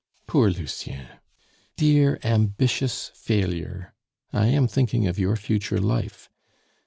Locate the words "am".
4.47-4.67